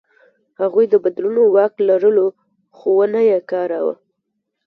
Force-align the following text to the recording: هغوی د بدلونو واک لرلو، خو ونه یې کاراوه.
هغوی 0.61 0.85
د 0.89 0.95
بدلونو 1.03 1.41
واک 1.55 1.73
لرلو، 1.89 2.27
خو 2.77 2.89
ونه 2.97 3.21
یې 3.29 3.37
کاراوه. 3.51 3.95